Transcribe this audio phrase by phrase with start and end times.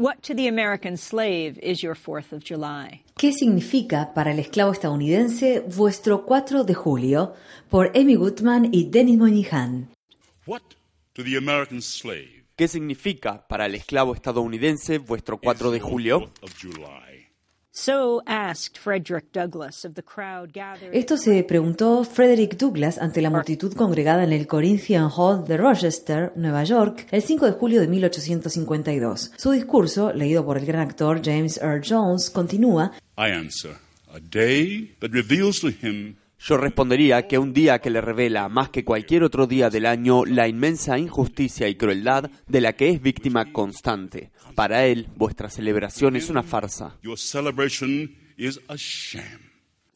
[0.00, 3.02] What to the American slave is your 4th of July?
[3.18, 7.34] ¿Qué significa para el esclavo estadounidense vuestro 4 de julio?
[7.68, 9.90] Por Amy Goodman y Dennis Moynihan.
[10.46, 10.62] What
[11.12, 16.20] to the American slave ¿Qué significa para el esclavo estadounidense vuestro 4 de julio?
[16.20, 17.29] 4th of July?
[20.92, 26.32] Esto se preguntó Frederick Douglass ante la multitud congregada en el Corinthian Hall de Rochester,
[26.36, 29.32] Nueva York, el 5 de julio de 1852.
[29.36, 33.76] Su discurso, leído por el gran actor James Earl Jones, continúa I answer,
[34.12, 38.70] a day that reveals to him Yo respondería que un día que le revela más
[38.70, 43.02] que cualquier otro día del año la inmensa injusticia y crueldad de la que es
[43.02, 44.30] víctima constante.
[44.54, 46.96] Para él, vuestra celebración es una farsa.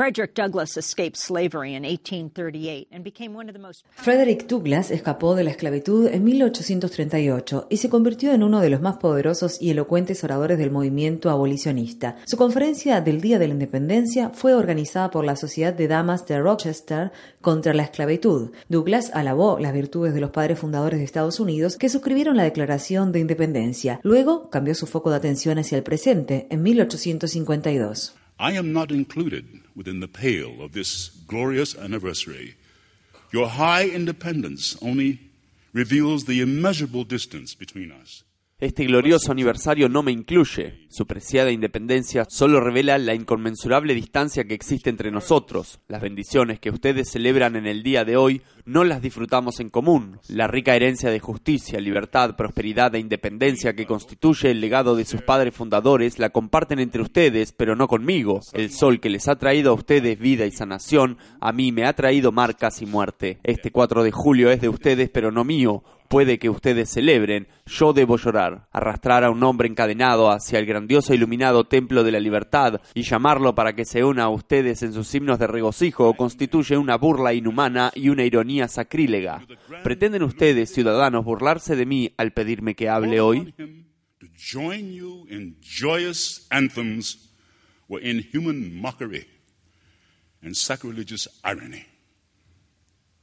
[0.00, 5.34] Frederick Douglass escaped slavery in 1838 and became one of the most Frederick Douglass escapó
[5.34, 9.68] de la esclavitud en 1838 y se convirtió en uno de los más poderosos y
[9.68, 12.16] elocuentes oradores del movimiento abolicionista.
[12.24, 16.40] Su conferencia del Día de la Independencia fue organizada por la Sociedad de Damas de
[16.40, 17.12] Rochester
[17.42, 18.52] contra la esclavitud.
[18.70, 23.12] Douglass alabó las virtudes de los padres fundadores de Estados Unidos que suscribieron la Declaración
[23.12, 24.00] de Independencia.
[24.02, 28.14] Luego cambió su foco de atención hacia el presente en 1852.
[28.40, 32.54] I am not included within the pale of this glorious anniversary.
[33.32, 35.20] Your high independence only
[35.74, 38.22] reveals the immeasurable distance between us.
[38.60, 40.86] Este glorioso aniversario no me incluye.
[40.90, 45.80] Su preciada independencia solo revela la inconmensurable distancia que existe entre nosotros.
[45.88, 50.18] Las bendiciones que ustedes celebran en el día de hoy no las disfrutamos en común.
[50.28, 55.22] La rica herencia de justicia, libertad, prosperidad e independencia que constituye el legado de sus
[55.22, 58.40] padres fundadores la comparten entre ustedes, pero no conmigo.
[58.52, 61.94] El sol que les ha traído a ustedes vida y sanación, a mí me ha
[61.94, 63.38] traído marcas y muerte.
[63.42, 65.82] Este 4 de julio es de ustedes, pero no mío.
[66.10, 71.12] Puede que ustedes celebren, yo debo llorar, arrastrar a un hombre encadenado hacia el grandioso
[71.12, 74.92] e iluminado templo de la libertad y llamarlo para que se una a ustedes en
[74.92, 79.46] sus himnos de regocijo constituye una burla inhumana y una ironía sacrílega.
[79.84, 83.54] ¿Pretenden ustedes, ciudadanos, burlarse de mí al pedirme que hable hoy?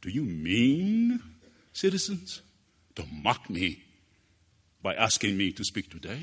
[0.00, 1.20] Do you mean,
[1.72, 2.44] citizens,
[2.96, 3.82] to mock me
[4.82, 6.22] by asking me to speak today?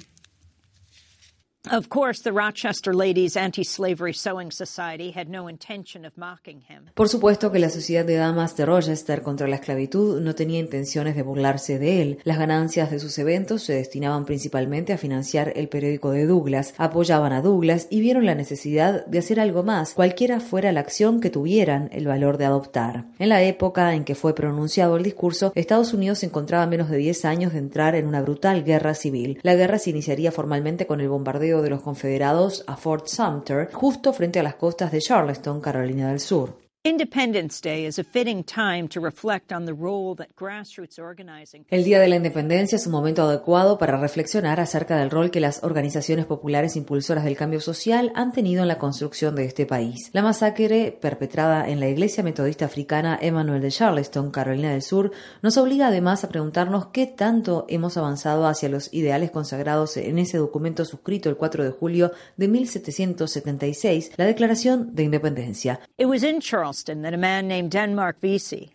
[1.72, 6.90] Of course, the Rochester Ladies Anti-Slavery Sewing Society had no intention of mocking him.
[6.94, 11.16] Por supuesto que la Sociedad de Damas de Rochester contra la esclavitud no tenía intenciones
[11.16, 12.19] de burlarse de él.
[12.25, 17.31] Las ganancias de sus eventos se destinaban principalmente a financiar el periódico de Douglas, apoyaban
[17.31, 21.29] a Douglas y vieron la necesidad de hacer algo más, cualquiera fuera la acción que
[21.29, 23.06] tuvieran el valor de adoptar.
[23.19, 26.90] En la época en que fue pronunciado el discurso, Estados Unidos se encontraba a menos
[26.90, 29.40] de 10 años de entrar en una brutal guerra civil.
[29.44, 34.14] La guerra se iniciaría formalmente con el bombardeo de los confederados a Fort Sumter, justo
[34.14, 36.62] frente a las costas de Charleston, Carolina del Sur.
[36.86, 41.86] Independence Day is a fitting time to reflect on the role that grassroots organizing El
[41.86, 45.64] Día de la Independencia es un momento adecuado para reflexionar acerca del rol que las
[45.64, 50.10] organizaciones populares impulsoras del cambio social han tenido en la construcción de este país.
[50.12, 55.56] La masacre perpetrada en la Iglesia Metodista Africana Emmanuel de Charleston, Carolina del Sur, nos
[55.56, 60.84] obliga además a preguntarnos qué tanto hemos avanzado hacia los ideales consagrados en ese documento
[60.84, 65.80] suscrito el 4 de julio de 1776, la Declaración de Independencia.
[65.98, 66.72] It was in Charleston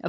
[0.03, 0.09] a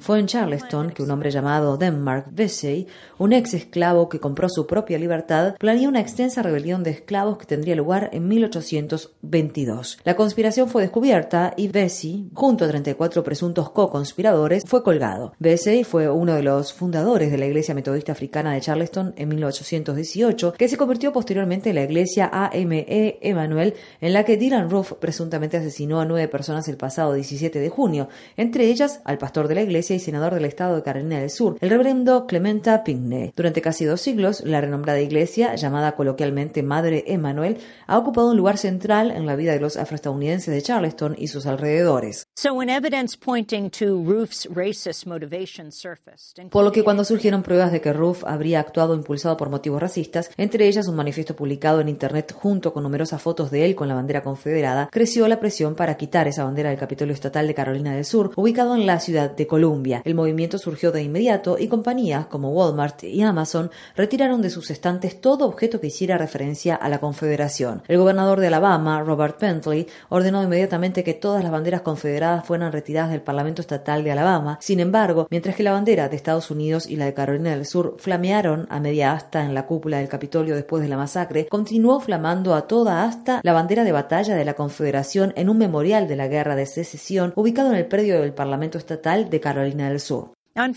[0.00, 2.86] Fue en Charleston que un hombre llamado Denmark Vesey,
[3.18, 7.46] un ex esclavo que compró su propia libertad, planeó una extensa rebelión de esclavos que
[7.46, 9.98] tendría lugar en 1822.
[10.04, 15.32] La conspiración fue descubierta y Vesey, junto a 34 presuntos co-conspiradores, fue colgado.
[15.38, 20.52] Vesey fue uno de los fundadores de la Iglesia Metodista Africana de Charleston en 1818,
[20.54, 25.56] que se convirtió posteriormente en la Iglesia AME Emanuel, en la que Dylan Roof presuntamente
[25.56, 29.62] asesinó a nueve personas el pasado 17 de junio, entre ellas al pastor de la
[29.62, 33.32] iglesia y senador del estado de Carolina del Sur, el reverendo Clementa Pinckney.
[33.34, 38.58] Durante casi dos siglos, la renombrada iglesia, llamada coloquialmente Madre Emanuel, ha ocupado un lugar
[38.58, 42.26] central en la vida de los afroestadounidenses de Charleston y sus alrededores.
[46.50, 50.30] Por lo que cuando surgieron pruebas de que Roof habría actuado impulsado por motivos racistas,
[50.36, 53.94] entre ellas un manifiesto publicado en Internet junto con numerosas fotos de él con la
[53.94, 57.94] bandera confederada, creció la presión para para quitar esa bandera del Capitolio Estatal de Carolina
[57.94, 60.00] del Sur, ubicado en la ciudad de Columbia.
[60.06, 65.20] El movimiento surgió de inmediato y compañías como Walmart y Amazon retiraron de sus estantes
[65.20, 67.82] todo objeto que hiciera referencia a la Confederación.
[67.88, 73.10] El gobernador de Alabama, Robert Bentley, ordenó inmediatamente que todas las banderas confederadas fueran retiradas
[73.10, 74.56] del Parlamento Estatal de Alabama.
[74.62, 77.96] Sin embargo, mientras que la bandera de Estados Unidos y la de Carolina del Sur
[77.98, 82.54] flamearon a media asta en la cúpula del Capitolio después de la masacre, continuó flamando
[82.54, 86.28] a toda asta la bandera de batalla de la Confederación en un memorial de la
[86.28, 90.30] Guerra de Secesión ubicado en el predio del Parlamento Estatal de Carolina del Sur.
[90.54, 90.74] El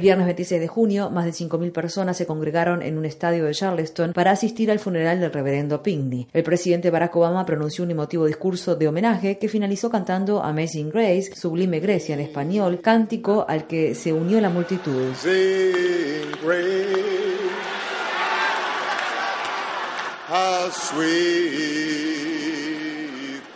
[0.00, 4.12] viernes 26 de junio, más de 5.000 personas se congregaron en un estadio de Charleston
[4.12, 6.28] para asistir al funeral del reverendo Pinckney.
[6.32, 11.34] El presidente Barack Obama pronunció un emotivo discurso de homenaje que finalizó cantando Amazing Grace,
[11.34, 15.12] Sublime Grecia en español, cántico al que se unió la multitud.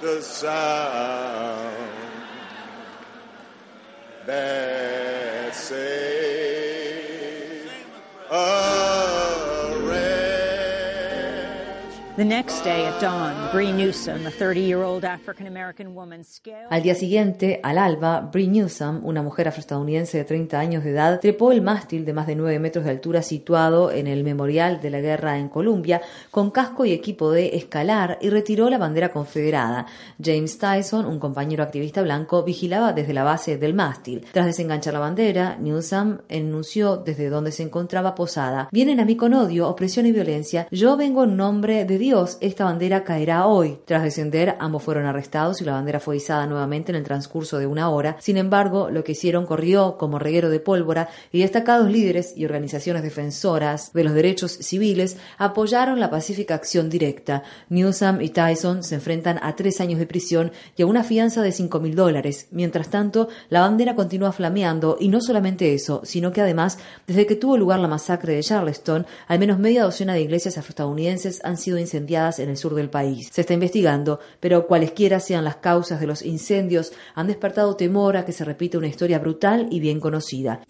[0.00, 1.76] The sound
[4.24, 4.91] that
[16.68, 21.20] Al día siguiente, al alba, Bree Newsom, una mujer afroestadounidense de 30 años de edad,
[21.20, 24.90] trepó el mástil de más de 9 metros de altura situado en el Memorial de
[24.90, 29.86] la Guerra en Columbia con casco y equipo de escalar y retiró la bandera confederada.
[30.22, 34.26] James Tyson, un compañero activista blanco, vigilaba desde la base del mástil.
[34.32, 39.32] Tras desenganchar la bandera, Newsom enunció desde donde se encontraba posada: "Vienen a mí con
[39.32, 40.68] odio, opresión y violencia.
[40.70, 43.78] Yo vengo en nombre de Dios, esta bandera caerá hoy.
[43.84, 47.68] Tras descender, ambos fueron arrestados y la bandera fue izada nuevamente en el transcurso de
[47.68, 48.16] una hora.
[48.18, 53.04] Sin embargo, lo que hicieron corrió como reguero de pólvora y destacados líderes y organizaciones
[53.04, 57.44] defensoras de los derechos civiles apoyaron la pacífica acción directa.
[57.68, 61.52] Newsom y Tyson se enfrentan a tres años de prisión y a una fianza de
[61.52, 62.48] cinco mil dólares.
[62.50, 67.36] Mientras tanto, la bandera continúa flameando y no solamente eso, sino que además, desde que
[67.36, 71.78] tuvo lugar la masacre de Charleston, al menos media docena de iglesias afroestadounidenses han sido
[71.78, 73.28] incendiadas en el sur del país.
[73.32, 78.24] Se está investigando, pero cualesquiera sean las causas de los incendios, han despertado temor a
[78.24, 80.60] que se repita una historia brutal y bien conocida.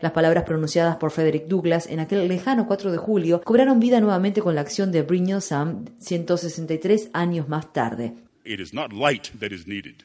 [0.00, 4.40] Las palabras pronunciadas por Frederick Douglass en aquel lejano 4 de julio cobraron vida nuevamente
[4.40, 8.14] con la acción de Brignell Sam 163 años más tarde.
[8.44, 10.04] It is not light that is needed,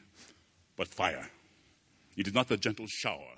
[0.76, 1.30] but fire.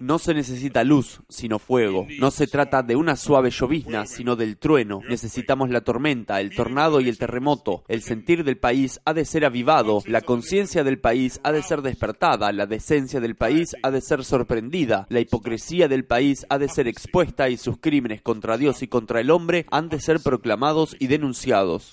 [0.01, 2.07] No se necesita luz, sino fuego.
[2.19, 5.03] No se trata de una suave llovizna, sino del trueno.
[5.09, 7.85] Necesitamos la tormenta, el tornado y el terremoto.
[7.87, 11.83] El sentir del país ha de ser avivado, la conciencia del país ha de ser
[11.83, 16.69] despertada, la decencia del país ha de ser sorprendida, la hipocresía del país ha de
[16.69, 20.97] ser expuesta y sus crímenes contra Dios y contra el hombre han de ser proclamados
[20.99, 21.93] y denunciados.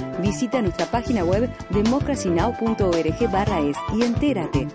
[0.19, 3.29] Visita nuestra página web democracynow.org
[3.59, 4.67] es y entérate.